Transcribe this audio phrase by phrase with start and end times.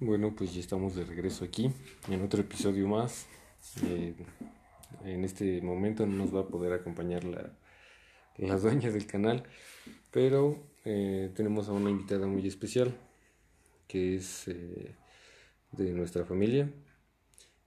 [0.00, 1.72] Bueno, pues ya estamos de regreso aquí
[2.08, 3.26] en otro episodio más.
[3.82, 4.14] Eh,
[5.04, 7.50] en este momento no nos va a poder acompañar la,
[8.36, 9.42] la dueña del canal,
[10.12, 12.96] pero eh, tenemos a una invitada muy especial
[13.88, 14.94] que es eh,
[15.72, 16.70] de nuestra familia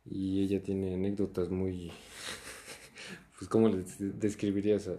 [0.05, 1.91] y ella tiene anécdotas muy,
[3.37, 4.89] pues ¿cómo les describirías?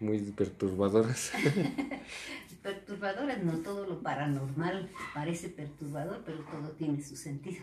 [0.00, 1.32] Muy perturbadoras.
[2.62, 7.62] perturbadoras, no todo lo paranormal parece perturbador, pero todo tiene su sentido.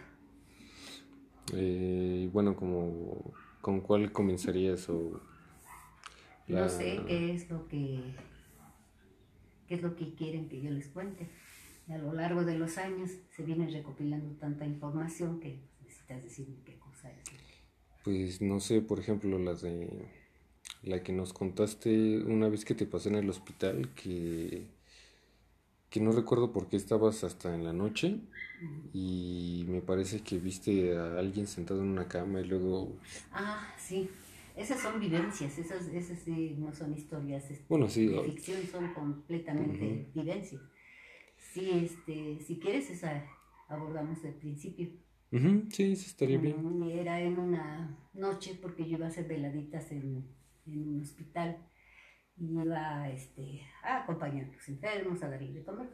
[1.53, 5.21] Eh, bueno, como con cuál comenzarías o
[6.47, 8.15] no sé qué es lo que
[9.67, 11.29] qué es lo que quieren que yo les cuente.
[11.89, 16.77] a lo largo de los años se viene recopilando tanta información que necesitas decirme qué
[16.77, 17.23] cosa es.
[18.03, 20.07] Pues no sé, por ejemplo, las de
[20.83, 24.67] la que nos contaste una vez que te pasé en el hospital que
[25.89, 28.19] que no recuerdo por qué estabas hasta en la noche
[28.93, 32.95] y me parece que viste a alguien sentado en una cama y luego...
[33.31, 34.09] Ah, sí.
[34.55, 40.07] Esas son vivencias, esas, esas sí no son historias bueno, sí, de ficción, son completamente
[40.13, 40.61] vivencias.
[41.37, 43.25] Sí, este, si quieres, esa
[43.69, 44.89] abordamos del principio.
[45.69, 46.83] sí, eso estaría bien.
[46.91, 50.25] Era en una noche porque yo iba a hacer veladitas en,
[50.65, 51.57] en un hospital
[52.39, 55.89] iba este, a acompañar a los enfermos, a darles de comer,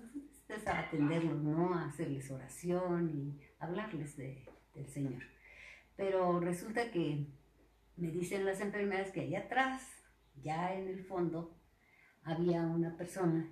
[0.66, 1.74] a atenderlos, ¿no?
[1.74, 5.24] A hacerles oración y hablarles de, del Señor.
[5.96, 7.28] Pero resulta que
[7.98, 9.82] me dicen las enfermeras que allá atrás,
[10.36, 11.56] ya en el fondo,
[12.24, 13.52] había una persona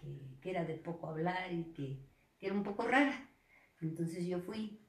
[0.00, 2.06] que, que era de poco hablar y que,
[2.38, 3.28] que era un poco rara.
[3.80, 4.80] Entonces yo fui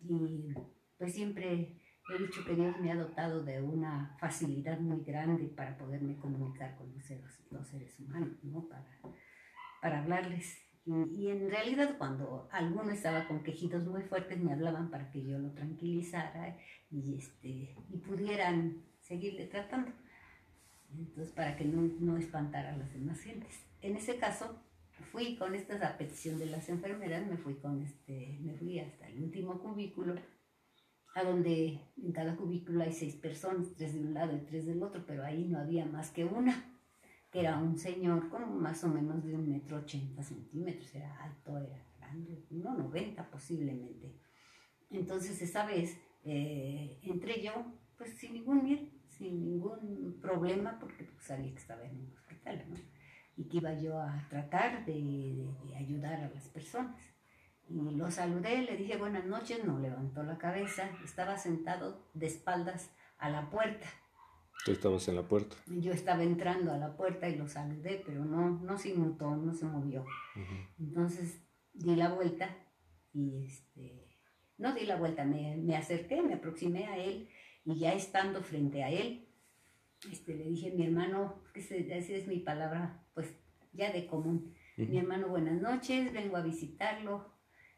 [0.00, 0.54] y
[0.96, 5.76] pues siempre He dicho que Dios me ha dotado de una facilidad muy grande para
[5.78, 8.68] poderme comunicar con los seres, humanos, ¿no?
[8.68, 8.86] Para,
[9.80, 10.60] para hablarles.
[10.84, 15.38] Y, en realidad cuando alguno estaba con quejidos muy fuertes me hablaban para que yo
[15.38, 16.58] lo tranquilizara
[16.90, 19.90] y, este, y pudieran seguirle tratando.
[20.92, 23.66] Entonces, para que no, no espantara a las demás gentes.
[23.80, 24.62] En ese caso,
[25.10, 29.22] fui con esta petición de las enfermeras, me fui, con este, me fui hasta el
[29.22, 30.14] último cubículo
[31.14, 34.82] a donde en cada cubículo hay seis personas, tres de un lado y tres del
[34.82, 36.76] otro, pero ahí no había más que una,
[37.30, 41.56] que era un señor como más o menos de un metro ochenta centímetros, era alto,
[41.58, 44.18] era grande, no noventa posiblemente.
[44.90, 47.52] Entonces esa vez eh, entré yo,
[47.96, 52.64] pues sin ningún miedo, sin ningún problema, porque pues, sabía que estaba en un hospital,
[52.68, 52.76] ¿no?
[53.36, 55.44] Y que iba yo a tratar de
[55.76, 57.13] ayudar a las personas.
[57.68, 62.90] Y lo saludé, le dije buenas noches, no levantó la cabeza, estaba sentado de espaldas
[63.18, 63.86] a la puerta.
[64.64, 65.56] Tú estabas en la puerta.
[65.66, 69.54] Yo estaba entrando a la puerta y lo saludé, pero no, no se inmutó, no
[69.54, 70.04] se movió.
[70.78, 71.42] Entonces
[71.72, 72.56] di la vuelta
[73.12, 74.08] y este,
[74.58, 77.28] no di la vuelta, me, me, acerqué, me aproximé a él
[77.64, 79.28] y ya estando frente a él,
[80.10, 83.34] este, le dije, mi hermano, que esa es mi palabra, pues
[83.72, 84.54] ya de común.
[84.76, 87.33] Mi hermano, buenas noches, vengo a visitarlo,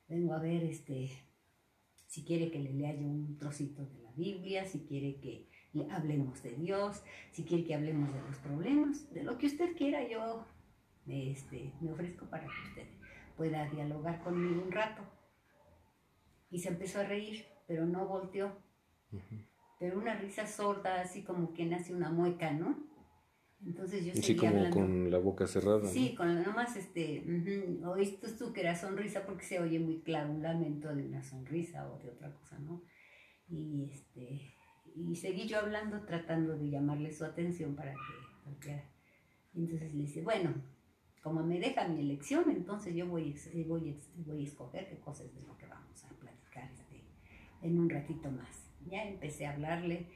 [0.08, 1.10] vengo a ver este,
[2.06, 5.90] si quiere que le lea yo un trocito de la Biblia, si quiere que le
[5.90, 7.02] hablemos de Dios,
[7.32, 10.46] si quiere que hablemos de los problemas, de lo que usted quiera, yo
[11.04, 12.86] me, este, me ofrezco para que usted
[13.36, 15.02] pueda dialogar conmigo un rato.
[16.50, 18.56] Y se empezó a reír, pero no volteó.
[19.78, 22.78] Pero una risa sorda, así como quien hace una mueca, ¿no?
[23.64, 25.88] Entonces yo Sí, como con la boca cerrada.
[25.88, 27.24] Sí, con nomás este,
[27.84, 31.90] oíste tú que era sonrisa porque se oye muy claro un lamento de una sonrisa
[31.90, 32.82] o de otra cosa, ¿no?
[33.48, 34.54] Y este,
[34.94, 37.94] y seguí yo hablando tratando de llamarle su atención para
[38.60, 38.82] que
[39.54, 40.54] Entonces le dice, bueno,
[41.22, 43.34] como me deja mi elección, entonces yo voy,
[43.66, 47.02] voy, voy a escoger qué cosas de lo que vamos a platicar este,
[47.62, 48.70] en un ratito más.
[48.86, 50.06] Ya empecé a hablarle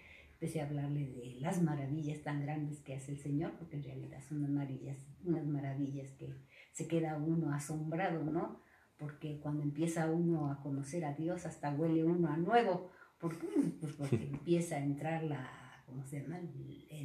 [0.41, 4.23] empecé a hablarle de las maravillas tan grandes que hace el Señor, porque en realidad
[4.27, 6.35] son unas maravillas, unas maravillas que
[6.73, 8.63] se queda uno asombrado, ¿no?
[8.97, 13.47] Porque cuando empieza uno a conocer a Dios, hasta huele uno a nuevo, porque,
[13.81, 16.41] pues porque empieza a entrar la, ¿cómo se llama?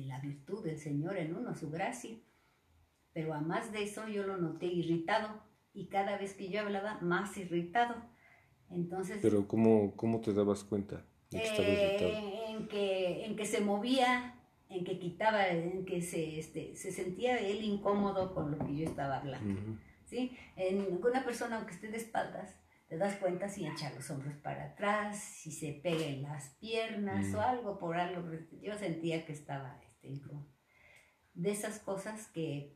[0.06, 2.16] La virtud del Señor en uno, su gracia.
[3.12, 5.44] Pero a más de eso yo lo noté irritado
[5.74, 7.96] y cada vez que yo hablaba, más irritado.
[8.70, 9.20] Entonces...
[9.22, 11.06] Pero ¿cómo, cómo te dabas cuenta?
[11.32, 14.36] Eh, en, que, en que se movía,
[14.69, 18.86] en que quitaba, en que se, este, se sentía él incómodo con lo que yo
[18.86, 19.78] estaba hablando.
[20.06, 20.38] ¿sí?
[20.56, 22.56] En una persona, aunque esté de espaldas,
[22.88, 27.34] te das cuenta si echa los hombros para atrás, si se pega en las piernas
[27.34, 28.30] o algo por algo.
[28.62, 30.22] Yo sentía que estaba este,
[31.34, 32.75] De esas cosas que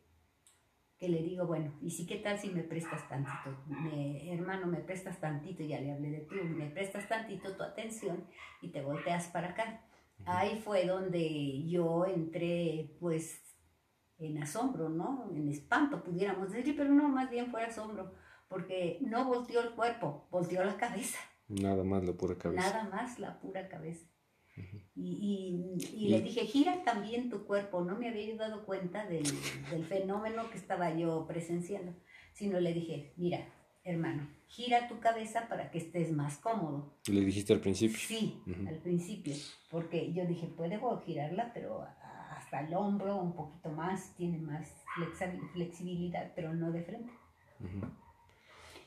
[0.99, 3.57] que le digo, bueno, ¿y si qué tal si me prestas tantito?
[3.67, 8.25] Me, hermano, me prestas tantito, ya le hablé de tú, me prestas tantito tu atención
[8.61, 9.81] y te volteas para acá.
[10.25, 13.41] Ahí fue donde yo entré, pues,
[14.17, 15.31] en asombro, ¿no?
[15.33, 18.13] En espanto, pudiéramos decir, pero no, más bien fue asombro,
[18.49, 21.19] porque no volteó el cuerpo, volteó la cabeza.
[21.47, 22.61] Nada más la pura cabeza.
[22.61, 24.05] Nada más la pura cabeza.
[25.01, 27.81] Y, y, le dije, gira también tu cuerpo.
[27.81, 29.23] No me había dado cuenta del,
[29.71, 31.93] del, fenómeno que estaba yo presenciando,
[32.33, 33.47] sino le dije, mira,
[33.83, 36.97] hermano, gira tu cabeza para que estés más cómodo.
[37.07, 37.97] ¿Le dijiste al principio?
[37.97, 39.33] Sí, al principio,
[39.71, 41.85] porque yo dije, puedo girarla, pero
[42.31, 44.69] hasta el hombro, un poquito más, tiene más
[45.53, 47.13] flexibilidad, pero no de frente.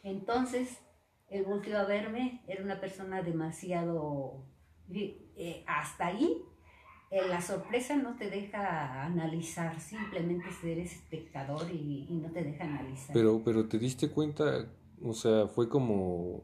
[0.03, 0.79] Entonces,
[1.29, 4.45] él volvió a verme, era una persona demasiado
[4.91, 6.43] eh, hasta ahí
[7.13, 13.13] eh, la sorpresa no te deja analizar, simplemente eres espectador y, no te deja analizar.
[13.13, 14.67] Pero, pero te diste cuenta,
[15.03, 16.43] o sea, fue como,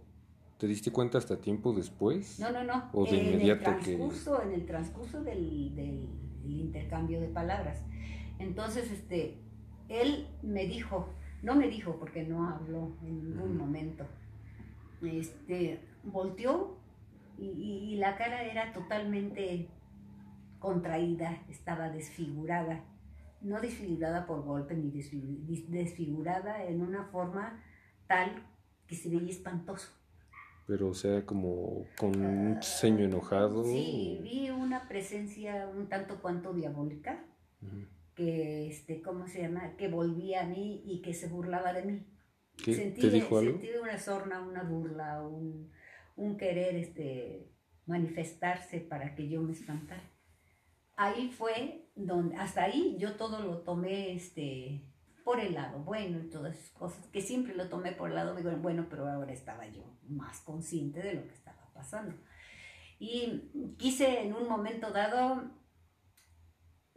[0.58, 2.38] ¿te diste cuenta hasta tiempo después?
[2.38, 2.90] No, no, no.
[2.92, 6.06] O de en inmediato el transcurso, En el transcurso del, del,
[6.44, 7.80] intercambio de palabras.
[8.38, 9.38] Entonces, este,
[9.88, 11.08] él me dijo,
[11.42, 14.04] no me dijo porque no habló en ningún momento,
[15.00, 16.77] este, volteó
[17.38, 19.68] y, la cara era totalmente
[20.58, 22.84] contraída, estaba desfigurada,
[23.40, 27.62] no desfigurada por golpe ni desfigurada en una forma
[28.06, 28.42] tal
[28.86, 29.92] que se veía espantoso.
[30.66, 33.64] Pero o sea, como con un ceño enojado.
[33.64, 37.24] Sí, vi una presencia un tanto cuanto diabólica,
[38.14, 39.76] que, este, ¿cómo se llama?
[39.76, 42.06] Que volvía a mí y que se burlaba de mí.
[42.62, 42.74] ¿Qué?
[42.74, 43.52] Sentí, ¿Te dijo algo?
[43.52, 45.70] Sentí una sorna, una burla, un,
[46.18, 47.50] un querer este,
[47.86, 50.02] manifestarse para que yo me espantara.
[50.96, 54.82] Ahí fue donde, hasta ahí yo todo lo tomé este,
[55.24, 58.36] por el lado bueno y todas esas cosas, que siempre lo tomé por el lado
[58.60, 62.14] bueno, pero ahora estaba yo más consciente de lo que estaba pasando.
[62.98, 65.50] Y quise en un momento dado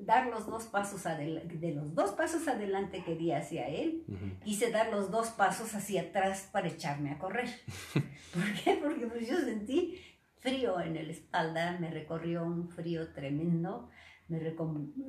[0.06, 4.04] dar los dos pasos adelante, de los dos pasos adelante que di hacia él,
[4.44, 7.50] quise dar los dos pasos hacia atrás para echarme a correr.
[8.34, 8.80] ¿Por qué?
[8.82, 9.98] Porque pues yo sentí
[10.40, 13.90] frío en la espalda, me recorrió un frío tremendo,
[14.28, 14.40] me,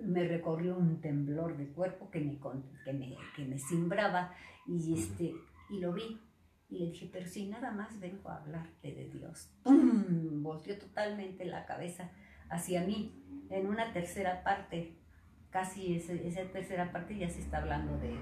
[0.04, 2.38] me recorrió un temblor de cuerpo que me,
[2.84, 4.34] que me, que me cimbraba
[4.66, 5.34] y, este,
[5.70, 6.20] y lo vi.
[6.68, 9.50] Y le dije, pero si nada más vengo a hablarte de Dios.
[9.62, 10.42] ¡Pum!
[10.42, 12.10] Volteó totalmente la cabeza
[12.52, 13.12] hacia mí
[13.50, 14.98] en una tercera parte,
[15.50, 18.16] casi esa tercera parte ya se está hablando de,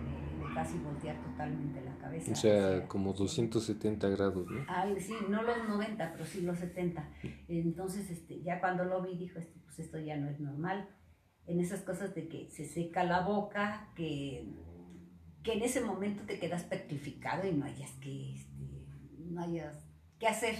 [0.55, 2.33] casi voltear totalmente la cabeza.
[2.33, 4.65] O sea, como 270 grados, ¿no?
[4.69, 7.09] Ah, sí, no los 90, pero sí los 70.
[7.49, 10.89] Entonces, este, ya cuando lo vi, dijo, este, pues esto ya no es normal.
[11.47, 14.49] En esas cosas de que se seca la boca, que,
[15.43, 18.87] que en ese momento te quedas petrificado y no hayas que, este,
[19.19, 19.79] no hayas
[20.19, 20.57] que hacer.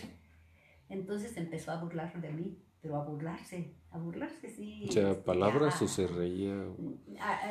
[0.89, 4.87] Entonces empezó a burlar de mí pero a burlarse, a burlarse, sí.
[4.89, 6.65] O sea, este, palabras o se reía.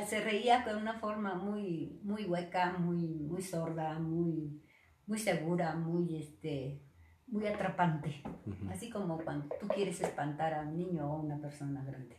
[0.07, 4.61] se reía con una forma muy, muy hueca, muy, muy sorda, muy,
[5.05, 6.81] muy segura, muy, este,
[7.27, 8.23] muy atrapante.
[8.69, 12.17] Así como cuando tú quieres espantar a un niño o a una persona grande.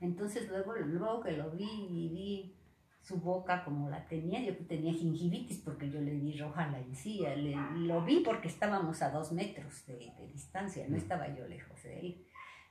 [0.00, 2.59] Entonces luego, luego que lo vi y vi
[3.02, 7.34] su boca como la tenía, yo tenía gingivitis porque yo le di roja la encía,
[7.34, 12.00] le, lo vi porque estábamos a dos metros de, distancia, no estaba yo lejos de
[12.00, 12.26] él.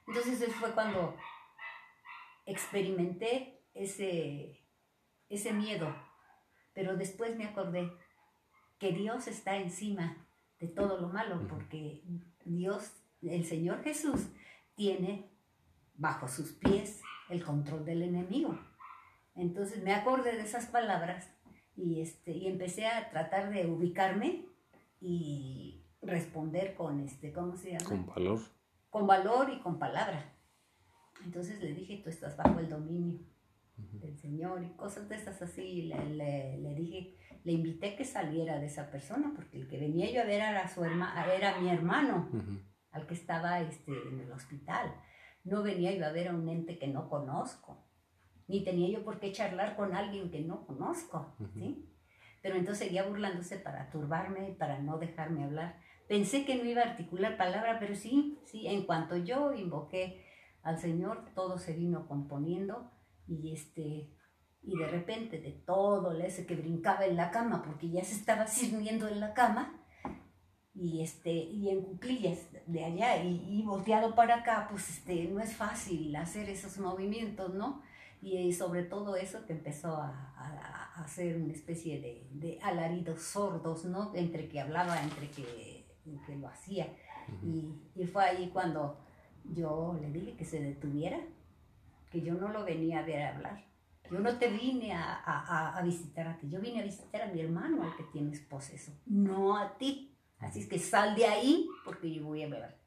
[0.07, 1.15] Entonces fue cuando
[2.45, 4.65] experimenté ese,
[5.29, 5.93] ese miedo,
[6.73, 7.91] pero después me acordé
[8.79, 10.25] que Dios está encima
[10.59, 12.03] de todo lo malo, porque
[12.45, 14.27] Dios, el Señor Jesús,
[14.75, 15.29] tiene
[15.95, 18.57] bajo sus pies el control del enemigo.
[19.39, 21.29] Entonces me acordé de esas palabras
[21.77, 24.45] y, este, y empecé a tratar de ubicarme
[24.99, 27.85] y responder con, este, ¿cómo se llama?
[27.85, 28.39] Con valor.
[28.89, 30.35] Con valor y con palabra.
[31.23, 33.19] Entonces le dije, tú estás bajo el dominio
[33.77, 35.83] del Señor y cosas de esas así.
[35.83, 37.15] Le, le, dije,
[37.45, 40.67] le invité que saliera de esa persona porque el que venía yo a ver era,
[40.67, 42.29] su era mi hermano,
[42.91, 44.93] al que estaba este, en el hospital.
[45.45, 47.88] No venía yo a ver a un ente que no conozco
[48.49, 51.85] ni tenía yo por qué charlar con alguien que no conozco, ¿sí?
[52.41, 55.79] Pero entonces seguía burlándose para turbarme, para no dejarme hablar.
[56.07, 60.25] Pensé que no iba a articular palabra, pero sí, sí, en cuanto yo invoqué
[60.63, 62.91] al Señor, todo se vino componiendo
[63.27, 64.15] y este
[64.61, 68.47] y de repente de todo ese que brincaba en la cama porque ya se estaba
[68.47, 69.79] sirviendo en la cama
[70.73, 75.39] y este y en cuclillas de allá y, y volteado para acá pues este no
[75.39, 77.81] es fácil hacer esos movimientos no
[78.21, 83.85] Y sobre todo eso que empezó a, a, hacer una especie de, de, alaridos sordos,
[83.85, 84.13] ¿no?
[84.13, 85.85] Entre que hablaba, entre que,
[86.25, 86.93] que lo hacía.
[87.43, 88.97] y, y, fue ahí cuando
[89.45, 91.19] yo le dije que se detuviera,
[92.11, 93.65] que yo no lo venía a ver hablar.
[94.11, 97.27] Yo no te vine a, a, a visitar a ti, yo vine a visitar a
[97.31, 100.17] mi hermano, al que tienes poseso, no a ti.
[100.39, 102.79] Así es que sal de ahí porque yo voy a beber.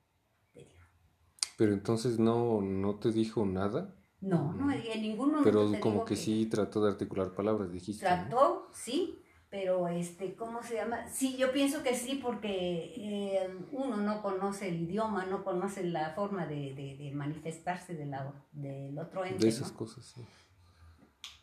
[1.57, 3.95] Pero entonces no, no te dijo nada.
[4.23, 5.45] No, no, en ningún momento.
[5.45, 8.07] Pero como que, sí trató de articular palabras, dijiste.
[8.07, 11.09] Trató, sí, pero este, ¿cómo se llama?
[11.09, 16.11] Sí, yo pienso que sí, porque eh, uno no conoce el idioma, no conoce la
[16.11, 19.45] forma de, de, manifestarse de la, del otro ente.
[19.45, 20.25] De esas cosas, sí.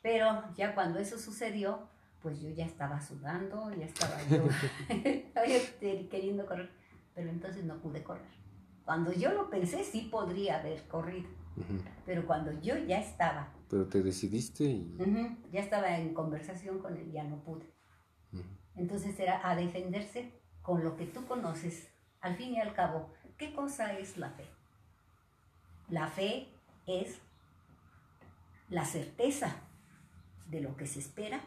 [0.01, 1.89] Pero ya cuando eso sucedió,
[2.21, 4.43] pues yo ya estaba sudando, ya estaba yo
[6.09, 6.71] queriendo correr,
[7.13, 8.39] pero entonces no pude correr.
[8.85, 11.38] Cuando yo lo pensé, sí podría haber corrido.
[12.05, 13.51] Pero cuando yo ya estaba.
[13.69, 14.97] Pero te decidiste y.
[15.51, 17.73] ya estaba en conversación con él, ya no pude.
[18.75, 21.89] Entonces era a defenderse con lo que tú conoces.
[22.21, 24.45] Al fin y al cabo, ¿qué cosa es la fe?
[25.89, 26.47] La fe
[26.85, 27.19] es
[28.69, 29.55] la certeza
[30.49, 31.41] de lo que se espera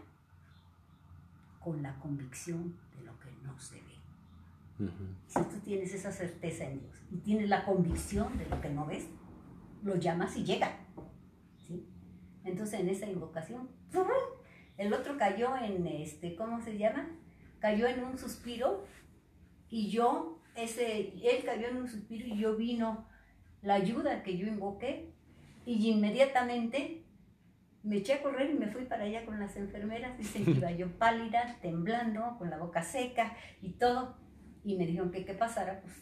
[1.61, 3.93] con la convicción de lo que no se ve.
[5.29, 8.87] Si tú tienes esa certeza en Dios y tienes la convicción de lo que no
[8.87, 9.07] ves,
[9.83, 10.79] lo llamas y llega.
[11.67, 11.87] ¿sí?
[12.45, 13.69] Entonces en esa invocación,
[14.79, 17.09] el otro cayó en, este, ¿cómo se llama?
[17.61, 18.85] Cayó en un suspiro
[19.69, 23.07] y yo, ese, él cayó en un suspiro y yo vino
[23.63, 25.13] la ayuda que yo invoqué
[25.65, 27.05] y inmediatamente
[27.83, 30.17] me eché a correr y me fui para allá con las enfermeras.
[30.19, 34.17] Dicen que iba yo pálida, temblando, con la boca seca y todo.
[34.65, 35.95] Y me dijeron que qué pasara, pues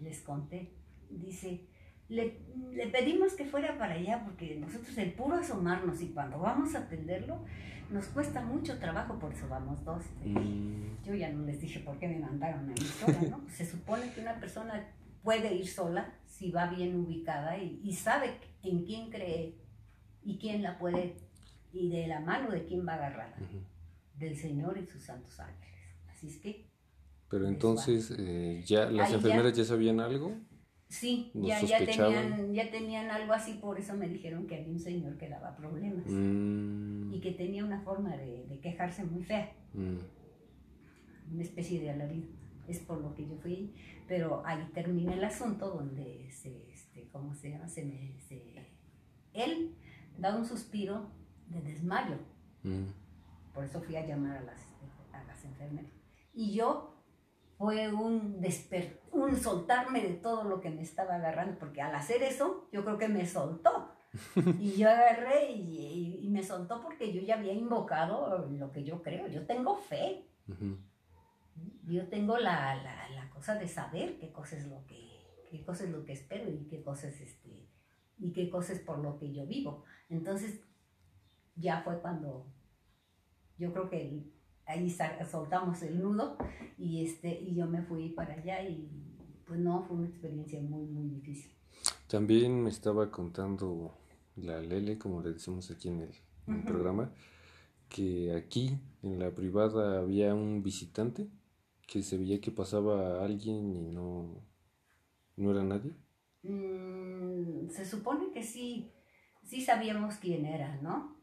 [0.00, 0.72] les conté.
[1.10, 1.66] Dice,
[2.08, 2.38] le,
[2.72, 6.80] le, pedimos que fuera para allá porque nosotros el puro asomarnos y cuando vamos a
[6.80, 7.44] atenderlo
[7.90, 10.02] nos cuesta mucho trabajo, por eso vamos dos.
[10.24, 11.04] Mm.
[11.04, 13.44] Yo ya no les dije por qué me mandaron a ir sola, ¿no?
[13.48, 14.88] Se supone que una persona
[15.22, 19.54] puede ir sola si va bien ubicada y, y sabe en quién cree
[20.24, 21.16] y quién la puede
[21.72, 23.34] y de la mano de quién va a agarrar,
[24.18, 25.94] del Señor y sus santos ángeles.
[26.08, 26.66] Así es que
[27.28, 30.32] pero entonces, eh, ya ¿las enfermeras ya, sabían algo?
[30.88, 34.78] Sí, ya, ya, tenían, ya tenían algo así, por eso me dijeron que había un
[34.78, 37.12] señor que daba problemas mm.
[37.12, 41.34] y que tenía una forma de, de quejarse muy fea, mm.
[41.34, 42.28] una especie de alarido.
[42.68, 43.74] Es por lo que yo fui,
[44.06, 47.68] pero ahí termina el asunto donde se, este, ¿cómo se llama?
[47.68, 48.42] Se me, se,
[49.32, 49.74] él
[50.18, 51.10] da un suspiro
[51.48, 52.18] de desmayo.
[52.62, 52.86] Mm.
[53.52, 54.60] Por eso fui a llamar a las,
[55.12, 55.90] a las enfermeras.
[56.32, 56.95] Y yo
[57.58, 62.22] fue un, desper un soltarme de todo lo que me estaba agarrando, porque al hacer
[62.22, 63.92] eso, yo creo que me soltó.
[64.60, 69.02] Y yo agarré y, y, me soltó porque yo ya había invocado lo que yo
[69.02, 69.26] creo.
[69.28, 70.24] Yo tengo fe.
[71.86, 75.84] Yo tengo la, la, la, cosa de saber qué cosa es lo que, qué cosa
[75.84, 77.66] es lo que espero y qué cosa es este,
[78.18, 78.50] y qué
[78.84, 79.84] por lo que yo vivo.
[80.08, 80.60] Entonces,
[81.56, 82.46] ya fue cuando
[83.58, 84.24] yo creo que
[84.66, 84.94] ahí
[85.30, 86.36] soltamos el nudo
[86.76, 88.88] y, este, y yo me fui para allá y
[89.46, 91.52] pues no, fue una experiencia muy, muy difícil.
[92.08, 93.96] También me estaba contando
[94.36, 97.12] la Lele, como le decimos aquí en el, programa,
[97.88, 101.28] que aquí en la privada había un visitante
[101.86, 104.44] que se veía que pasaba a alguien y no,
[105.36, 105.92] no era nadie.
[106.42, 108.92] Mm, se supone que sí,
[109.42, 111.16] sí sabíamos quién era, ¿no?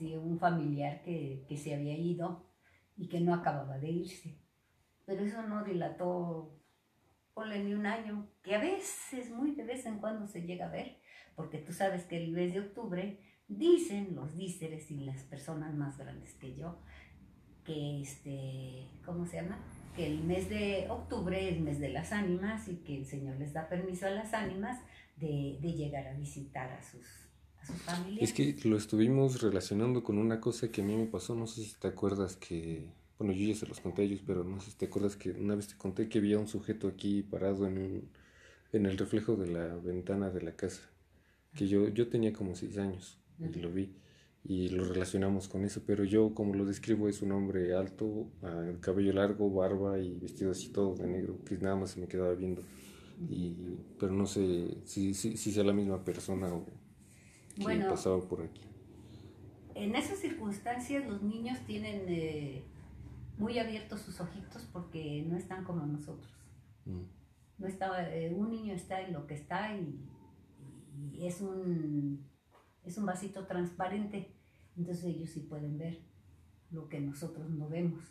[0.00, 2.46] Un familiar que, se había ido
[2.96, 4.38] y que no acababa de irse.
[5.04, 6.58] Pero eso no dilató,
[7.34, 10.70] ponle ni un año, que a veces, muy de vez en cuando se llega a
[10.70, 10.98] ver,
[11.34, 13.18] porque tú sabes que el mes de octubre
[13.48, 16.78] dicen los díceres y las personas más grandes que yo,
[17.64, 19.58] que este, ¿cómo se llama?
[19.94, 23.52] Que el mes de octubre es mes de las ánimas y que el Señor les
[23.52, 24.80] da permiso a las ánimas
[25.16, 27.31] de llegar a visitar a sus
[28.20, 31.64] es que lo estuvimos relacionando con una cosa que a mí me pasó, no sé
[31.64, 32.86] si te acuerdas que,
[33.18, 35.30] bueno, yo ya se los conté a ellos, pero no sé si te acuerdas que
[35.30, 38.08] una vez te conté que había un sujeto aquí parado en, un,
[38.72, 40.82] en el reflejo de la ventana de la casa,
[41.54, 43.94] que yo, yo tenía como seis años y lo vi
[44.44, 48.64] y lo relacionamos con eso, pero yo como lo describo es un hombre alto, ah,
[48.68, 52.08] el cabello largo, barba y vestido así todo de negro, que nada más se me
[52.08, 52.62] quedaba viendo,
[53.28, 53.54] y,
[54.00, 56.66] pero no sé si, si, si sea la misma persona o
[57.56, 58.62] bueno, pasaba por aquí.
[59.74, 62.64] En esas circunstancias los niños tienen eh,
[63.38, 66.32] muy abiertos sus ojitos porque no están como nosotros.
[66.84, 67.02] Mm.
[67.58, 70.08] No estaba, eh, un niño está en lo que está y,
[71.18, 72.26] es un
[72.84, 74.34] es un vasito transparente,
[74.76, 76.00] entonces ellos sí pueden ver
[76.70, 78.02] lo que nosotros no vemos.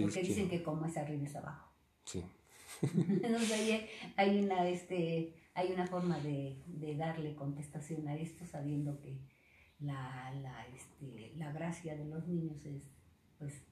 [0.00, 0.62] porque dicen que...
[0.62, 1.72] como es arriba es abajo.
[2.04, 2.22] Sí.
[2.82, 3.86] entonces hay,
[4.16, 9.20] hay, una, este, hay una forma de, de, darle contestación a esto sabiendo que
[9.78, 12.90] la, la, este, la gracia de los niños es
[13.38, 13.64] pues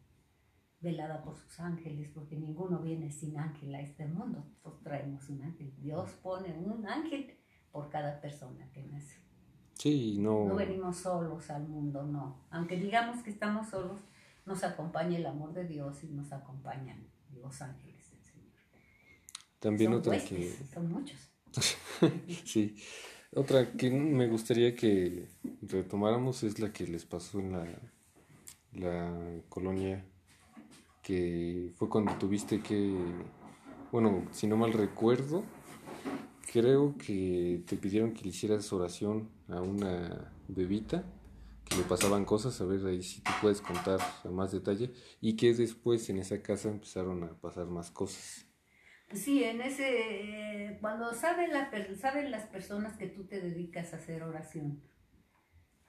[0.81, 4.45] velada por sus ángeles, porque ninguno viene sin ángel a este mundo.
[4.63, 5.73] Todos traemos un ángel.
[5.79, 7.35] Dios pone un ángel
[7.71, 9.21] por cada persona que nace.
[9.75, 10.45] Sí, no.
[10.47, 12.45] No venimos solos al mundo, no.
[12.51, 14.01] Aunque digamos que estamos solos,
[14.45, 18.53] nos acompaña el amor de Dios y nos acompañan los ángeles del Señor.
[19.61, 20.51] También otra que.
[20.73, 21.32] Son muchos.
[22.45, 22.77] sí.
[23.35, 25.29] Otra que me gustaría que
[25.63, 27.67] retomáramos es la que les pasó en la,
[28.75, 30.05] la colonia
[31.03, 32.95] que fue cuando tuviste que,
[33.91, 35.45] bueno, si no mal recuerdo,
[36.53, 41.05] creo que te pidieron que le hicieras oración a una bebita,
[41.65, 45.35] que le pasaban cosas, a ver ahí si tú puedes contar a más detalle, y
[45.37, 48.47] que después en esa casa empezaron a pasar más cosas.
[49.15, 51.51] Sí, en ese, cuando saben,
[51.97, 54.83] saben las personas que tú te dedicas a hacer oración,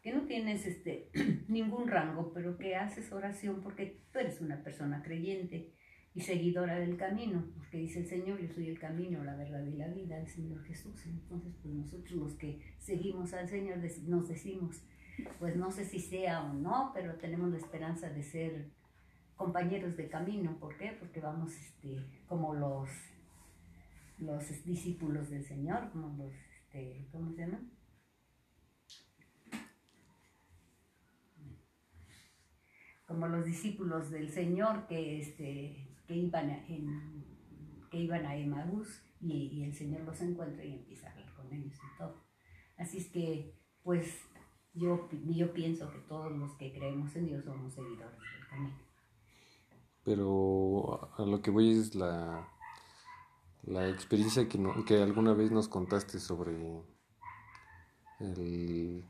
[0.01, 1.10] que no tienes este,
[1.48, 5.74] ningún rango, pero que haces oración porque tú eres una persona creyente
[6.13, 9.77] y seguidora del camino, porque dice el Señor, yo soy el camino, la verdad y
[9.77, 11.06] la vida, el Señor Jesús.
[11.06, 14.84] Entonces, pues nosotros los que seguimos al Señor nos decimos,
[15.39, 18.70] pues no sé si sea o no, pero tenemos la esperanza de ser
[19.36, 20.58] compañeros de camino.
[20.60, 20.96] ¿Por qué?
[21.00, 22.89] Porque vamos este, como los,
[24.17, 27.62] los discípulos del Señor, como los, este, ¿cómo se llama?
[33.13, 37.24] como los discípulos del Señor que, este, que, iban, a, en,
[37.91, 41.53] que iban a Emaús y, y, el Señor los encuentra y empieza a hablar con
[41.53, 42.24] ellos y todo.
[42.77, 44.20] Así es que, pues,
[44.74, 48.79] yo, yo pienso que todos los que creemos en Dios somos seguidores del camino.
[50.03, 52.50] Pero a lo que voy es la,
[53.63, 56.51] la experiencia que, que alguna vez nos contaste sobre
[58.20, 59.03] el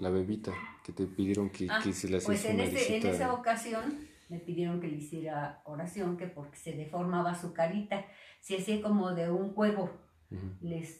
[0.00, 0.52] la bebita
[0.84, 4.80] que te pidieron que, ah, se le Pues en, ese, en esa ocasión me pidieron
[4.80, 8.04] que le hiciera oración, que porque se deformaba su carita,
[8.40, 9.90] se hacía como de un huevo.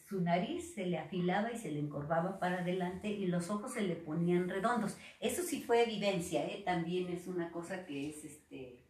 [0.07, 3.81] su nariz se le afilaba y se le encorvaba para adelante y los ojos se
[3.81, 4.97] le ponían redondos.
[5.19, 6.63] Eso sí fue evidencia, ¿eh?
[6.65, 8.83] también es una cosa que es este...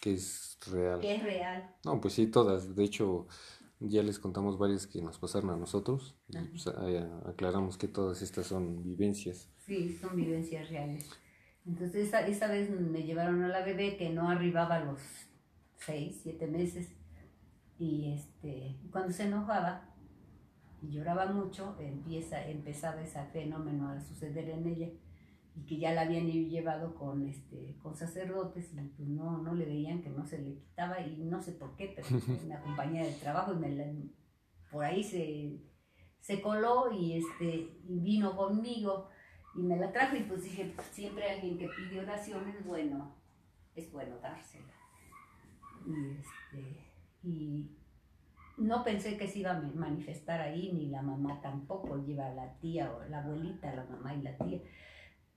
[0.00, 1.00] Que es real.
[1.00, 1.74] Que es real.
[1.84, 2.74] No, pues sí, todas.
[2.74, 3.26] De hecho,
[3.80, 6.16] ya les contamos varias que nos pasaron a nosotros.
[6.26, 6.66] Pues,
[7.26, 9.50] aclaramos que todas estas son vivencias.
[9.58, 11.08] Sí, son vivencias reales.
[11.66, 15.00] Entonces, esa, esa vez me llevaron a la bebé que no arribaba los
[15.76, 16.88] seis, siete meses.
[17.78, 19.94] Y este, cuando se enojaba
[20.82, 24.88] y lloraba mucho, empieza, empezaba ese fenómeno a suceder en ella
[25.60, 29.66] y que ya la habían llevado con, este, con sacerdotes y pues no, no le
[29.66, 32.08] veían que no se le quitaba y no sé por qué, pero
[32.46, 34.10] una compañía de trabajo y me
[34.70, 35.60] por ahí se,
[36.20, 39.08] se coló y, este, vino conmigo
[39.56, 43.16] y me la trajo y pues dije, siempre alguien que pide oración es bueno,
[43.74, 44.72] es bueno dársela.
[45.86, 46.86] Y, este,
[47.24, 47.70] y
[48.56, 52.92] no pensé que se iba a manifestar ahí, ni la mamá tampoco, lleva la tía
[52.92, 54.60] o la abuelita, la mamá y la tía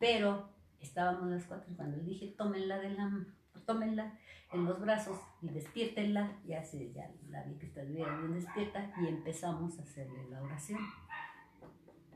[0.03, 0.49] pero
[0.81, 3.25] estábamos las cuatro cuando le dije, tómenla, de la,
[3.65, 4.19] tómenla
[4.51, 9.07] en los brazos y despiértenla, ya, se, ya la vi que está bien despierta y
[9.07, 10.81] empezamos a hacerle la oración,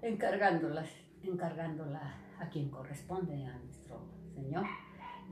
[0.01, 0.85] encargándola,
[1.23, 4.65] encargándola a quien corresponde, a nuestro Señor.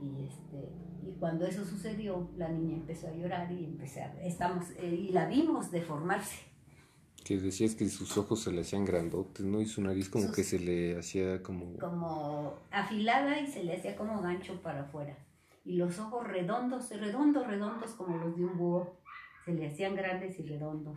[0.00, 4.70] Y, este, y cuando eso sucedió, la niña empezó a llorar y, empecé a, estamos,
[4.78, 6.55] eh, y la vimos deformarse
[7.26, 9.60] que decías que sus ojos se le hacían grandotes, ¿no?
[9.60, 11.76] Y su nariz como que se le hacía como...
[11.76, 15.18] Como afilada y se le hacía como gancho para afuera.
[15.64, 19.00] Y los ojos redondos, redondos, redondos como los de un búho.
[19.44, 20.96] Se le hacían grandes y redondos.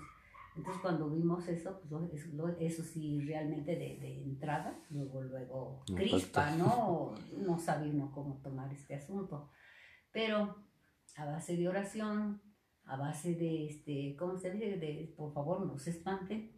[0.55, 6.51] Entonces cuando vimos eso, pues eso, eso sí realmente de, de, entrada, luego, luego crispa,
[6.51, 7.15] ¿no?
[7.37, 9.49] No sabe uno cómo tomar este asunto.
[10.11, 10.57] Pero
[11.17, 12.39] a base de oración,
[12.89, 14.77] a base de, este, ¿cómo se dice?
[14.77, 16.51] De, por favor, no se espanten.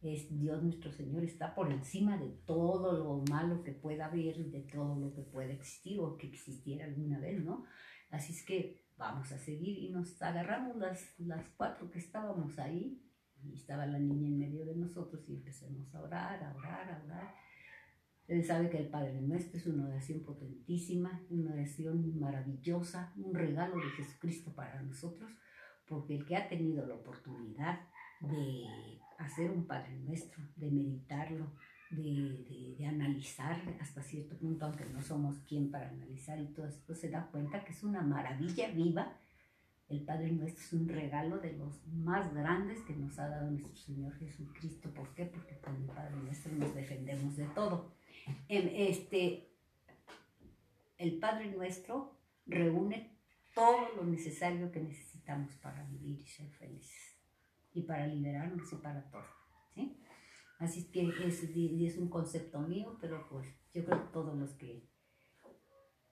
[0.00, 4.60] Es, Dios nuestro Señor está por encima de todo lo malo que pueda haber, de
[4.60, 7.64] todo lo que pueda existir o que existiera alguna vez, ¿no?
[8.10, 13.02] Así es que vamos a seguir y nos agarramos las, las cuatro que estábamos ahí
[13.42, 17.04] y estaba la niña en medio de nosotros y empezamos a orar, a orar, a
[17.04, 17.34] orar.
[18.26, 23.76] Él sabe que el Padre Nuestro es una oración potentísima, una oración maravillosa, un regalo
[23.76, 25.30] de Jesucristo para nosotros,
[25.86, 27.80] porque el que ha tenido la oportunidad
[28.20, 28.64] de
[29.18, 31.52] hacer un Padre Nuestro, de meditarlo,
[31.90, 36.94] de, de, analizar hasta cierto punto, aunque no somos quien para analizar y todo esto,
[36.94, 39.18] se da cuenta que es una maravilla viva.
[39.88, 43.76] El Padre Nuestro es un regalo de los más grandes que nos ha dado nuestro
[43.76, 44.88] Señor Jesucristo.
[44.94, 45.26] ¿Por qué?
[45.26, 47.92] Porque con el Padre Nuestro nos defendemos de todo.
[48.48, 49.50] En este,
[50.98, 53.18] el Padre Nuestro reúne
[53.54, 57.18] todo lo necesario que necesitamos para vivir y ser felices
[57.72, 59.26] y para liberarnos y para todo.
[59.74, 60.00] ¿sí?
[60.58, 64.88] Así que es, es un concepto mío, pero pues yo creo que todos los que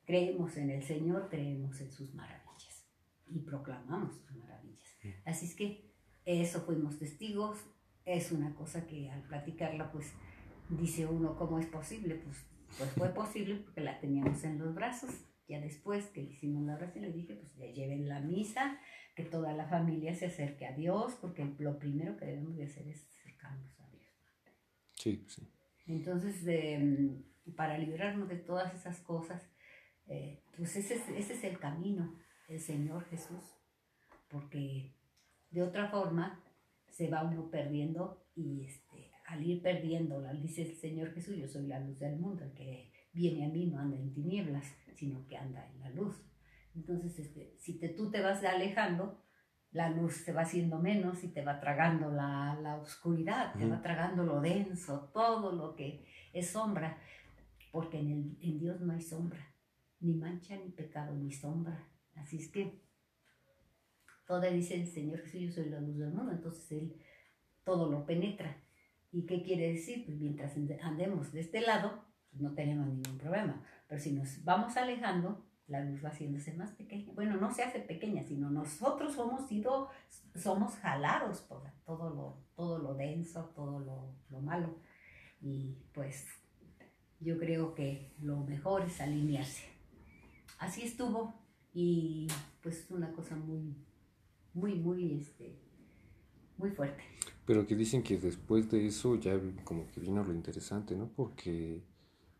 [0.04, 2.86] creemos en el Señor creemos en sus maravillas
[3.26, 4.88] y proclamamos sus maravillas.
[5.24, 5.92] Así es que
[6.24, 7.58] eso fuimos testigos,
[8.04, 10.12] es una cosa que al platicarla pues
[10.76, 12.44] dice uno cómo es posible, pues,
[12.78, 15.10] pues fue posible porque la teníamos en los brazos.
[15.48, 18.78] Ya después que le hicimos la oración le dije pues ya lleven la misa,
[19.14, 22.88] que toda la familia se acerque a Dios, porque lo primero que debemos de hacer
[22.88, 24.06] es acercarnos a Dios.
[24.94, 25.52] Sí, sí.
[25.86, 29.42] Entonces, mm, para librarnos de todas esas cosas,
[30.06, 32.16] eh, pues ese es, ese es el camino,
[32.48, 33.42] el Señor Jesús,
[34.28, 34.94] porque
[35.50, 36.42] de otra forma
[36.88, 38.81] se va uno perdiendo y este,
[39.32, 42.92] al ir perdiéndola, dice el Señor Jesús, yo soy la luz del mundo, el que
[43.12, 46.22] viene a mí no anda en tinieblas, sino que anda en la luz.
[46.74, 49.22] Entonces, este, si te, tú te vas alejando,
[49.70, 53.80] la luz se va haciendo menos y te va tragando la, la oscuridad, te va
[53.80, 56.98] tragando lo denso, todo lo que es sombra,
[57.70, 59.40] porque en, el, en Dios no hay sombra,
[60.00, 61.88] ni mancha, ni pecado, ni sombra.
[62.16, 62.82] Así es que
[64.26, 66.96] todo dice el Señor Jesús, yo soy la luz del mundo, entonces Él
[67.64, 68.61] todo lo penetra.
[69.12, 70.04] ¿Y qué quiere decir?
[70.06, 73.62] Pues mientras andemos de este lado, pues no tenemos ningún problema.
[73.86, 77.12] Pero si nos vamos alejando, la luz va haciéndose más pequeña.
[77.12, 79.90] Bueno, no se hace pequeña, sino nosotros hemos sido,
[80.34, 84.78] somos jalados por todo lo, todo lo denso, todo lo, lo malo.
[85.40, 86.26] Y pues
[87.20, 89.66] yo creo que lo mejor es alinearse.
[90.58, 91.34] Así estuvo
[91.72, 92.28] y
[92.62, 93.76] pues es una cosa muy,
[94.54, 95.61] muy, muy, este,
[96.58, 97.02] muy fuerte.
[97.44, 101.08] Pero que dicen que después de eso ya como que vino lo interesante, ¿no?
[101.08, 101.82] Porque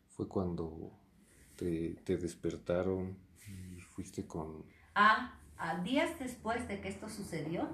[0.09, 0.91] fue cuando
[1.55, 4.65] te, te despertaron y fuiste con...
[4.95, 7.67] Ah, a días después de que esto sucedió,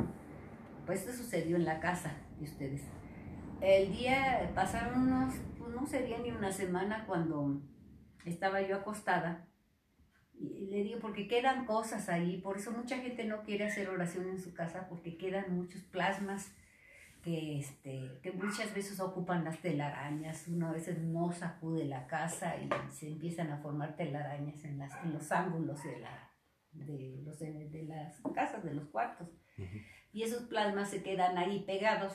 [0.85, 2.81] pues esto sucedió en la casa de ustedes.
[3.61, 7.61] El día, pasaron unos, pues no sería ni una semana cuando
[8.25, 9.48] estaba yo acostada.
[10.69, 14.39] Le digo, porque quedan cosas ahí, por eso mucha gente no quiere hacer oración en
[14.39, 16.53] su casa, porque quedan muchos plasmas
[17.23, 22.55] que, este, que muchas veces ocupan las telarañas, uno a veces no sacude la casa
[22.57, 26.31] y se empiezan a formar telarañas en, las, en los ángulos de, la,
[26.71, 29.27] de, los, de, las casas, de los cuartos.
[30.13, 32.13] Y esos plasmas se quedan ahí pegados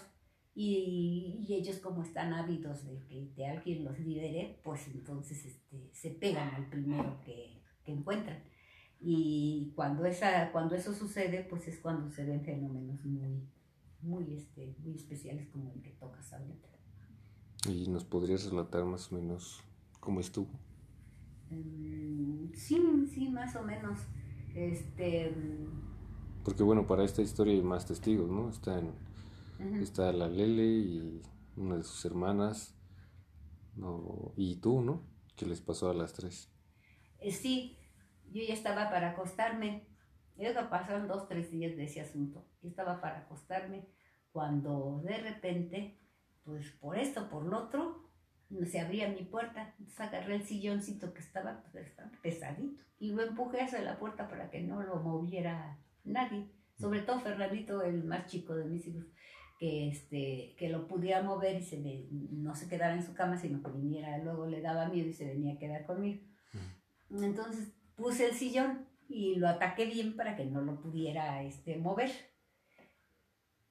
[0.55, 5.91] y, y, ellos como están ávidos de que de alguien los libere, pues entonces este,
[5.93, 7.54] se pegan al primero que,
[7.85, 8.43] que encuentran.
[9.01, 13.47] Y cuando, esa, cuando eso sucede, pues es cuando se ven fenómenos muy,
[14.01, 16.69] muy, este, muy especiales como el que tocas ahorita.
[17.69, 19.63] ¿Y nos podrías relatar más o menos
[20.01, 20.49] cómo estuvo?
[21.51, 24.01] Mm, sí, sí, más o menos.
[24.55, 25.35] Este,
[26.45, 28.49] Porque bueno, para esta historia hay más testigos, ¿no?
[28.49, 28.81] Está,
[29.81, 31.23] está la Lele y
[31.57, 32.75] una de sus hermanas,
[33.77, 35.03] no, y tú, ¿no?
[35.37, 36.54] ¿Qué les pasó a las tres?
[37.25, 37.79] Eh, sí,
[38.31, 39.89] yo ya estaba para acostarme.
[40.37, 42.47] Eso pasaron dos, tres días de ese asunto.
[42.61, 43.89] Yo estaba para acostarme
[44.31, 45.99] cuando de repente,
[46.45, 48.11] pues por esto, por lo otro,
[48.67, 53.63] se abría mi puerta, entonces agarré el silloncito que estaba, pues, pesadito y lo empujé
[53.63, 58.55] hacia la puerta para que no lo moviera nadie, sobre todo Fernandito, el más chico
[58.55, 59.07] de mis hijos,
[59.59, 63.63] que, este, que lo pudiera mover y se no se quedara en su cama, sino
[63.63, 66.34] que viniera, luego le daba miedo y se venía a quedar conmigo.
[67.11, 72.11] Entonces puse el sillón y lo ataqué bien para que no lo pudiera este, mover.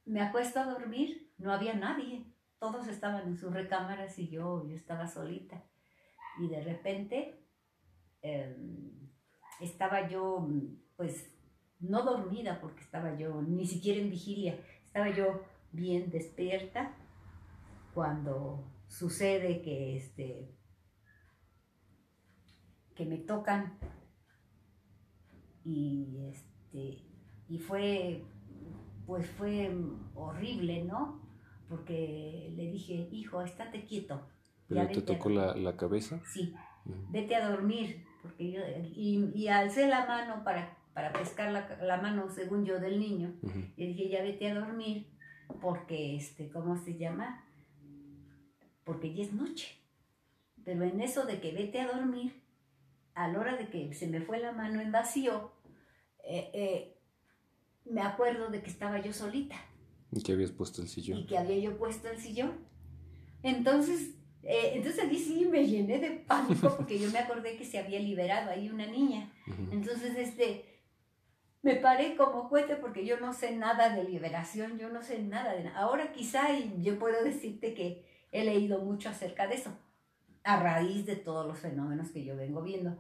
[0.06, 2.26] Me acuesto a dormir, no había nadie,
[2.60, 5.64] todos estaban en sus recámaras y yo, yo estaba solita.
[6.40, 7.48] Y de repente
[8.22, 9.10] em,
[9.60, 10.48] estaba yo,
[10.96, 11.30] pues,
[11.80, 16.96] no dormida porque estaba yo ni siquiera en vigilia, estaba yo bien despierta
[17.94, 20.56] cuando sucede que este
[22.96, 23.78] que me tocan
[25.64, 27.04] y este
[27.48, 28.24] y fue
[29.06, 29.72] pues fue
[30.16, 31.22] horrible, ¿no?
[31.70, 34.28] Porque le dije, hijo, estate quieto.
[34.68, 36.22] ¿Pero te tocó la, la, cabeza?
[36.26, 36.54] Sí,
[37.10, 38.06] vete a dormir.
[38.22, 38.62] Porque yo,
[38.96, 43.34] y, y, alcé la mano para, para pescar la, la, mano, según yo, del niño.
[43.76, 45.08] Y dije, ya vete a dormir,
[45.62, 47.46] porque, este, ¿cómo se llama?
[48.86, 49.78] Porque ya es noche.
[50.64, 52.43] Pero en eso de que vete a dormir,
[53.16, 55.52] a la hora de que se me fue la mano en vacío,
[56.24, 56.98] eh, eh,
[57.86, 59.56] me acuerdo de que estaba yo solita.
[60.12, 61.20] Y que habías puesto el sillón.
[61.20, 62.52] Y que había yo puesto el sillón.
[63.42, 67.80] Entonces, eh, entonces allí sí me llené de pánico porque yo me acordé que se
[67.80, 69.32] había liberado ahí una niña.
[69.72, 70.74] Entonces, este,
[71.62, 75.54] me paré como cohete porque yo no sé nada de liberación, yo no sé nada
[75.54, 75.80] de nada.
[75.80, 76.48] Ahora quizá
[76.82, 79.72] yo puedo decirte que he leído mucho acerca de eso,
[80.44, 82.98] a raíz de todos los fenómenos que yo vengo viendo.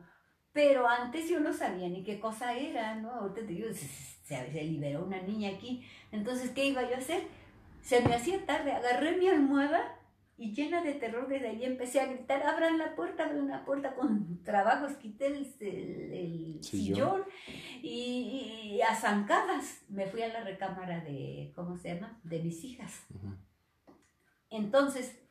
[0.51, 3.11] Pero antes yo no sabía ni qué cosa era, ¿no?
[3.11, 3.87] Ahorita te digo, se,
[4.25, 5.83] se liberó una niña aquí.
[6.11, 7.23] Entonces, ¿qué iba yo a hacer?
[7.81, 9.99] Se me hacía tarde, agarré mi almohada
[10.37, 13.95] y llena de terror desde ahí empecé a gritar, abran la puerta, abran la puerta
[13.95, 17.23] con trabajos, quité el, sillón,
[17.81, 22.19] y, a zancadas me fui a la recámara de, ¿cómo se llama?
[22.23, 23.05] De mis hijas.
[24.49, 25.22] Entonces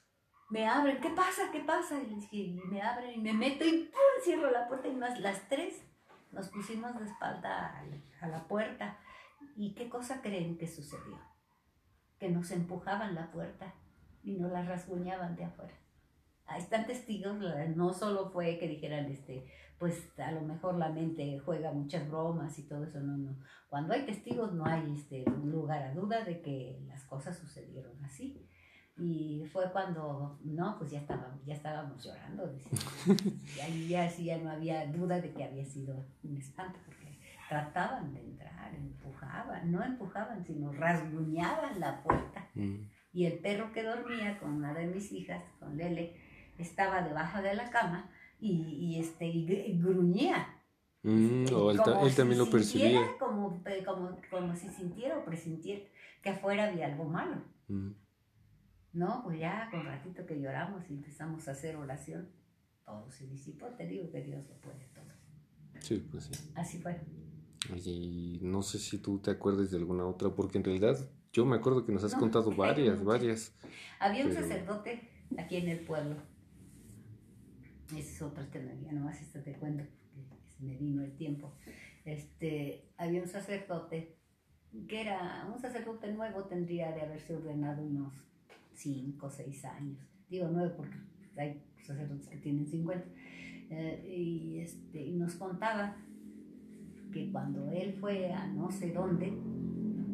[0.52, 1.50] me abren, ¿qué pasa?
[1.50, 1.98] ¿Qué pasa?
[2.30, 4.22] Y, me abren y me meto y ¡pum!
[4.22, 5.82] cierro la puerta y más las tres
[6.30, 7.82] nos pusimos de espalda
[8.20, 8.98] a la puerta.
[9.56, 11.18] ¿Y qué cosa creen que sucedió?
[12.18, 13.74] Que nos empujaban la puerta
[14.22, 15.74] y no las rasguñaban de afuera.
[16.44, 17.38] Ahí están testigos,
[17.74, 22.58] no solo fue que dijeran, este, pues a lo mejor la mente juega muchas bromas
[22.58, 23.38] y todo eso, no, no.
[23.70, 28.46] Cuando hay testigos no hay este, lugar a duda de que las cosas sucedieron así.
[28.98, 32.52] Y fue cuando, no, pues ya estábamos, ya estábamos llorando.
[33.56, 37.18] Y ahí ya, sí, ya no había duda de que había sido un espanto, porque
[37.48, 42.48] trataban de entrar, empujaban, no empujaban, sino rasguñaban la puerta.
[42.54, 46.16] Mm y el perro que dormía con una de mis hijas, con Lele,
[46.58, 50.58] estaba debajo de la cama y, y este, y gruñía.
[51.02, 53.00] Mm, o él, también lo percibía.
[53.18, 55.84] Como, como, como, si sintiera o presintiera
[56.22, 57.42] que afuera había algo malo.
[57.68, 57.90] Mm.
[58.92, 62.28] No, pues ya con ratito que lloramos y empezamos a hacer oración,
[62.84, 63.66] todo se disipó.
[63.68, 65.04] Te digo que Dios lo puede todo.
[65.80, 66.52] Sí, pues sí.
[66.54, 67.00] Así fue.
[67.76, 70.98] Y no sé si tú te acuerdas de alguna otra, porque en realidad
[71.32, 73.54] yo me acuerdo que nos has contado varias, varias.
[73.98, 76.16] Había un sacerdote aquí en el pueblo.
[77.96, 79.84] Ese es otro tema, ya nomás esto te cuento,
[80.28, 81.54] porque se me vino el tiempo.
[82.04, 84.16] Este, había un sacerdote
[84.88, 88.14] que era un sacerdote nuevo, tendría de haberse ordenado unos
[88.82, 89.98] 5 o 6 años.
[90.28, 90.96] Digo nueve porque
[91.36, 93.04] hay sacerdotes que tienen 50.
[93.70, 95.96] Eh, y, este, y nos contaba
[97.12, 99.32] que cuando él fue a no sé dónde,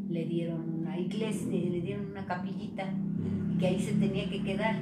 [0.08, 2.92] le dieron una iglesia, le dieron una capillita
[3.54, 4.80] y que ahí se tenía que quedar.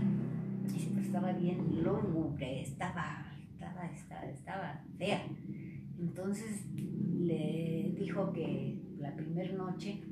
[0.74, 5.26] Y se estaba bien lúgubre, estaba, estaba, estaba, estaba fea.
[5.98, 6.66] Entonces
[7.18, 10.02] le dijo que la primera noche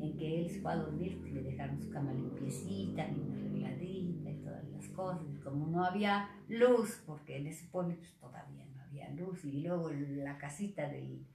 [0.00, 4.36] en que él se fue a dormir, le dejaron su cama limpiecita, bien arregladita y
[4.42, 5.22] todas las cosas.
[5.34, 9.60] Y como no había luz, porque en ese pueblo pues, todavía no había luz, y
[9.60, 11.26] luego la casita del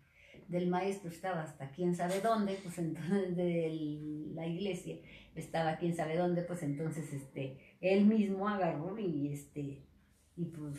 [0.48, 4.98] del maestro estaba hasta quién sabe dónde, pues entonces de la iglesia
[5.34, 9.84] estaba quién sabe dónde, pues entonces este, él mismo agarró y este,
[10.36, 10.78] y pues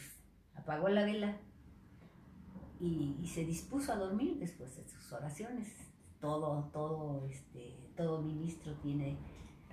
[0.55, 1.39] apagó la vela
[2.81, 5.69] y, se dispuso a dormir después de sus oraciones.
[6.27, 9.17] Todo, todo, este, todo ministro tiene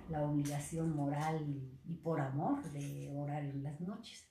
[0.08, 1.44] la obligación moral
[1.84, 4.30] y, por amor de orar en las noches.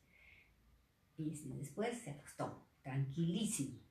[1.18, 1.26] Y
[1.58, 3.84] después se acostó, tranquilísimo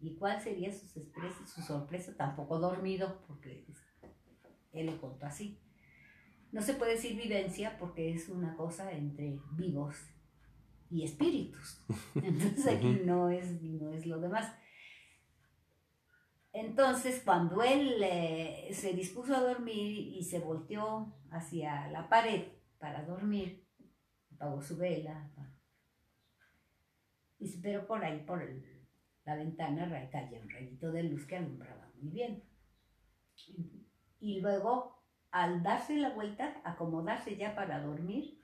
[0.00, 1.46] ¿Y cuál sería su sorpresa?
[1.46, 3.64] Su sorpresa tampoco dormido, porque
[4.72, 5.58] él lo contó así.
[6.50, 9.94] No se puede decir vivencia porque es una cosa entre vivos
[10.90, 11.84] y espíritus.
[12.16, 14.52] Entonces aquí no es, no es lo demás.
[16.58, 22.44] Entonces, cuando él eh, se dispuso a dormir y se volteó hacia la pared
[22.78, 23.68] para dormir,
[24.34, 25.30] apagó su vela,
[27.62, 28.42] pero por ahí, por
[29.26, 32.42] la ventana caía un rayito de luz que alumbraba muy bien.
[34.18, 38.42] Y luego, al darse la vuelta, acomodarse ya para dormir,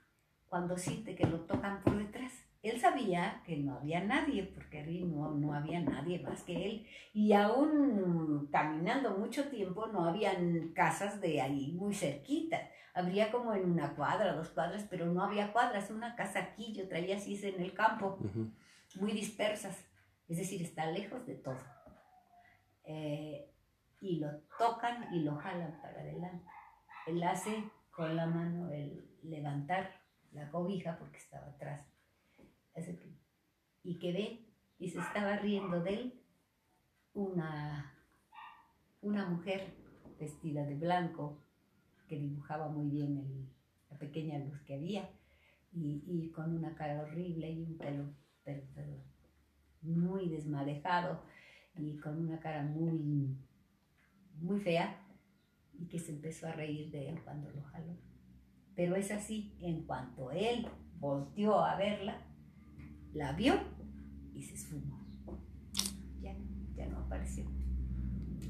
[0.49, 5.33] cuando siente que lo tocan por detrás, él sabía que no había nadie, porque no,
[5.33, 6.87] no había nadie más que él.
[7.13, 12.61] Y aún caminando mucho tiempo, no habían casas de ahí muy cerquita.
[12.95, 15.91] Habría como en una cuadra, dos cuadras, pero no había cuadras.
[15.91, 18.19] Una casa aquí, yo traía así en el campo,
[19.01, 19.85] muy dispersas.
[20.29, 21.59] Es decir, está lejos de todo.
[22.85, 23.51] Eh,
[24.01, 26.47] y lo tocan y lo jalan para adelante.
[27.09, 30.01] Él hace con la mano el levantar
[30.33, 31.92] la cobija porque estaba atrás.
[33.85, 34.47] Y que ve
[34.79, 36.23] y se estaba riendo de él
[37.15, 37.95] una,
[39.01, 39.75] una mujer
[40.19, 41.43] vestida de blanco
[42.09, 43.49] que dibujaba muy bien el,
[43.91, 45.11] la pequeña luz que había
[45.73, 48.05] y, y, con una cara horrible y un pelo
[48.45, 49.03] pero, pero
[49.83, 51.23] muy desmadejado
[51.77, 53.37] y con una cara muy,
[54.41, 54.99] muy fea
[55.79, 57.97] y que se empezó a reír de él cuando lo jaló.
[58.75, 60.67] Pero es así, en cuanto él
[60.99, 62.21] volteó a verla,
[63.15, 63.55] la vio
[64.35, 65.01] y se esfumó.
[66.21, 66.37] Ya,
[66.75, 67.45] ya no apareció.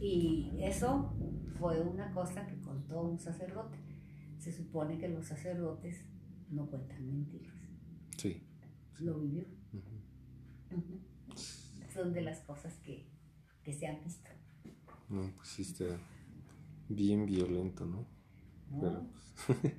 [0.00, 1.12] Y eso
[1.58, 3.78] fue una cosa que contó un sacerdote.
[4.38, 6.04] Se supone que los sacerdotes
[6.50, 7.54] no cuentan mentiras.
[8.16, 8.42] Sí.
[8.98, 9.44] Lo vivió.
[9.72, 11.88] Uh -huh.
[11.92, 13.06] Son de las cosas que,
[13.62, 14.30] que se han visto.
[15.08, 15.84] No, pues sí está
[16.88, 18.06] bien violento, ¿no?
[18.70, 18.80] ¿no?
[18.80, 19.22] Pero, pues,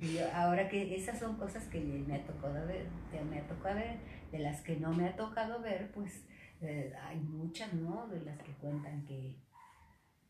[0.02, 2.86] Y ahora que esas son cosas que me ha tocado ver,
[3.28, 3.98] me ha tocado ver,
[4.34, 6.26] de las que no me ha tocado ver, pues
[6.60, 8.08] eh, hay muchas, ¿no?
[8.08, 9.36] De las que cuentan que,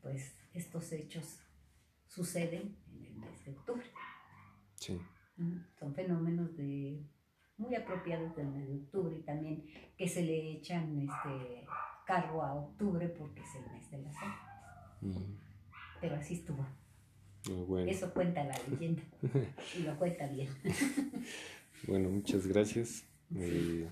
[0.03, 1.41] pues, estos hechos
[2.07, 3.87] suceden en el mes de octubre.
[4.77, 5.01] sí.
[5.81, 7.03] Son fenómenos de
[7.57, 9.65] muy apropiados del mes de octubre y también
[9.97, 11.67] que se le echan este
[12.07, 14.99] cargo a octubre porque es el mes de la sombra.
[15.01, 15.39] Mm,
[16.01, 16.65] Pero así estuvo.
[17.49, 17.91] no, bueno.
[17.91, 19.03] Eso cuenta la leyenda.
[19.77, 20.51] Y lo cuenta bien.
[21.89, 23.05] Bueno, muchas gracias
[23.37, 23.89] eh,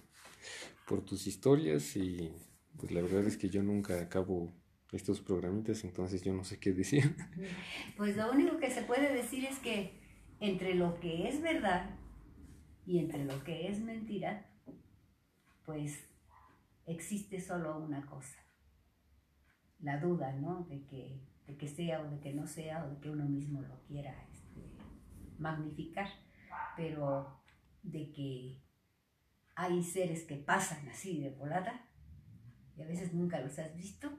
[0.87, 2.33] por tus historias y
[2.79, 4.53] pues la verdad es que yo nunca acabo
[4.93, 7.17] estos programitas, entonces yo no sé qué decir.
[7.97, 10.01] Pues lo único que se puede decir es que
[10.41, 11.97] entre lo que es verdad
[12.85, 14.51] y entre lo que es mentira,
[15.65, 15.99] pues
[16.87, 18.39] existe solo una cosa.
[19.81, 20.67] La duda, ¿no?
[20.69, 23.63] De que, de que sea o de que no sea o de que uno mismo
[23.63, 24.61] lo quiera este,
[25.39, 26.09] magnificar.
[26.77, 27.41] Pero
[27.83, 28.63] de que
[29.55, 31.89] hay seres que pasan así de volada
[32.77, 34.11] y a veces nunca los has visto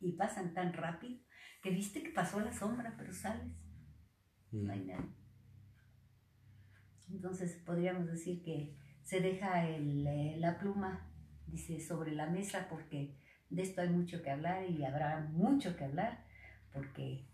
[0.00, 1.20] y pasan tan rápido
[1.62, 3.52] que viste que pasó la sombra, pero sales
[4.50, 5.08] no hay nada.
[7.10, 11.10] Entonces podríamos decir que se deja el, eh, la pluma,
[11.46, 13.16] dice, sobre la mesa porque
[13.50, 16.24] de esto hay mucho que hablar y habrá mucho que hablar
[16.72, 17.26] porque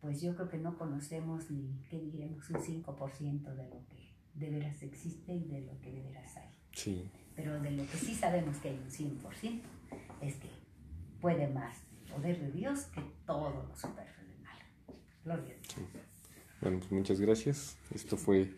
[0.00, 2.50] pues yo creo que no conocemos ni, ¿qué diremos?
[2.50, 3.93] Un 5% de lo que
[4.34, 6.48] de veras existe y de lo que de veras hay.
[6.72, 9.60] Sí, Pero de lo que sí sabemos que hay un 100%
[10.22, 10.48] es que
[11.20, 14.58] puede más el poder de Dios que todo lo superfluo del mal.
[15.24, 15.88] Gloria a Dios.
[16.60, 17.76] bueno, pues muchas gracias.
[17.94, 18.52] Esto fue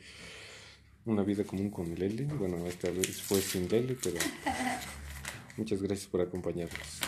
[1.05, 2.25] una vida común con Lele.
[2.25, 4.19] Bueno, esta vez fue sin Lele, pero
[5.57, 7.01] muchas gracias por acompañarnos.